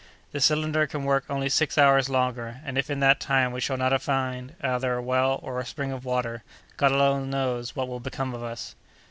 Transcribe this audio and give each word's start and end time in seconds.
"The 0.31 0.39
cylinder 0.41 0.87
can 0.87 1.03
work 1.03 1.25
only 1.29 1.47
six 1.47 1.77
hours 1.77 2.09
longer; 2.09 2.59
and, 2.65 2.75
if 2.75 2.89
in 2.89 3.01
that 3.01 3.19
time 3.19 3.51
we 3.51 3.61
shall 3.61 3.77
not 3.77 3.91
have 3.91 4.01
found 4.01 4.55
either 4.59 4.95
a 4.95 5.03
well 5.03 5.39
or 5.43 5.59
a 5.59 5.63
spring 5.63 5.91
of 5.91 6.05
water, 6.05 6.41
God 6.75 6.91
alone 6.91 7.29
knows 7.29 7.75
what 7.75 7.87
will 7.87 7.99
become 7.99 8.33
of 8.33 8.41
us!" 8.41 8.73